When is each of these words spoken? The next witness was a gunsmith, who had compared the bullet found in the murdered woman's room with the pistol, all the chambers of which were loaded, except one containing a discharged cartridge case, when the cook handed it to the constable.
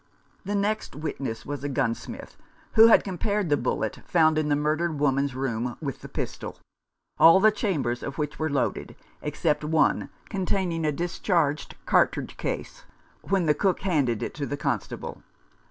The 0.43 0.55
next 0.55 0.95
witness 0.95 1.45
was 1.45 1.63
a 1.63 1.69
gunsmith, 1.69 2.35
who 2.73 2.87
had 2.87 3.03
compared 3.03 3.49
the 3.49 3.55
bullet 3.55 3.99
found 4.07 4.39
in 4.39 4.49
the 4.49 4.55
murdered 4.55 4.97
woman's 4.99 5.35
room 5.35 5.77
with 5.79 6.01
the 6.01 6.09
pistol, 6.09 6.57
all 7.19 7.39
the 7.39 7.51
chambers 7.51 8.01
of 8.01 8.17
which 8.17 8.39
were 8.39 8.49
loaded, 8.49 8.95
except 9.21 9.63
one 9.63 10.09
containing 10.27 10.85
a 10.85 10.91
discharged 10.91 11.75
cartridge 11.85 12.35
case, 12.35 12.83
when 13.21 13.45
the 13.45 13.53
cook 13.53 13.81
handed 13.81 14.23
it 14.23 14.33
to 14.33 14.47
the 14.47 14.57
constable. 14.57 15.21